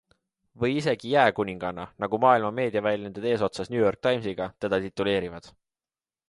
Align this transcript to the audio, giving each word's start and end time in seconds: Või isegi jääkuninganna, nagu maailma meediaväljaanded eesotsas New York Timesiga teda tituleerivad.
Või 0.61 0.77
isegi 0.77 1.11
jääkuninganna, 1.11 1.85
nagu 2.03 2.21
maailma 2.23 2.51
meediaväljaanded 2.61 3.29
eesotsas 3.33 3.71
New 3.75 3.85
York 3.85 4.01
Timesiga 4.09 4.49
teda 4.67 4.81
tituleerivad. 4.87 5.53